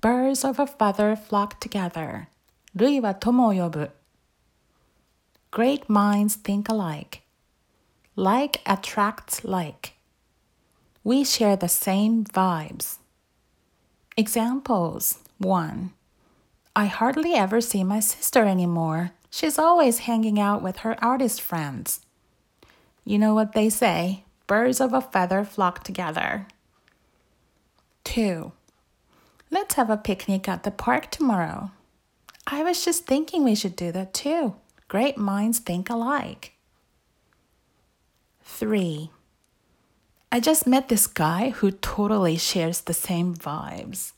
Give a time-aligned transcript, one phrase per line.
[0.00, 2.28] Birds of a feather flock together.
[2.76, 3.90] 類は友を呼ぶ。
[5.50, 7.22] Great minds think alike.
[8.16, 9.92] Like attracts like.
[11.04, 12.98] We share the same vibes.
[14.16, 15.92] Examples 1.
[16.74, 19.12] I hardly ever see my sister anymore.
[19.30, 22.00] She's always hanging out with her artist friends.
[23.04, 26.46] You know what they say birds of a feather flock together.
[28.04, 28.52] 2.
[29.49, 31.71] Let's have a picnic at the park tomorrow.
[32.45, 34.55] I was just thinking we should do that too.
[34.87, 36.53] Great minds think alike.
[38.43, 39.09] 3.
[40.31, 44.11] I just met this guy who totally shares the same vibes.